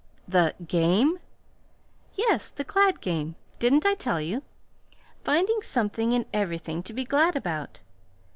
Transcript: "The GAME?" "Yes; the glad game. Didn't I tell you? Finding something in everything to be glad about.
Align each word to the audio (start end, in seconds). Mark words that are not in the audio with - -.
"The 0.27 0.55
GAME?" 0.67 1.19
"Yes; 2.15 2.49
the 2.49 2.63
glad 2.63 3.01
game. 3.01 3.35
Didn't 3.59 3.85
I 3.85 3.93
tell 3.93 4.19
you? 4.19 4.41
Finding 5.23 5.61
something 5.61 6.11
in 6.11 6.25
everything 6.33 6.81
to 6.81 6.91
be 6.93 7.05
glad 7.05 7.35
about. 7.35 7.81